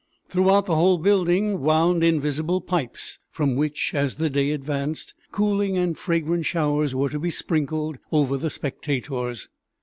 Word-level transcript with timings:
Throughout 0.29 0.65
the 0.65 0.73
whole 0.73 0.97
building 0.97 1.59
wound 1.61 2.03
invisible 2.03 2.59
pipes, 2.59 3.19
from 3.29 3.53
which, 3.55 3.93
as 3.93 4.15
the 4.15 4.31
day 4.31 4.49
advanced, 4.49 5.13
cooling 5.31 5.77
and 5.77 5.95
fragrant 5.95 6.47
showers 6.47 6.95
were 6.95 7.09
to 7.09 7.19
be 7.19 7.29
sprinkled 7.29 7.99
over 8.11 8.35
the 8.35 8.49
spectators. 8.49 9.47